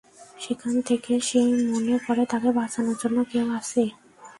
যেখান 0.43 0.75
থেকে 0.87 1.13
সে 1.27 1.41
মনে 1.71 1.95
করে 2.05 2.23
তাকে 2.31 2.49
বাঁচানোর 2.57 2.97
জন্য 3.01 3.17
কেউ 3.31 3.47
আছে। 3.59 3.81